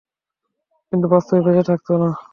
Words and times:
কিন্তু 0.93 1.07
বাস্তবে 1.13 1.41
বেচেঁ 1.45 1.65
থাকত 1.69 1.87
না। 2.01 2.09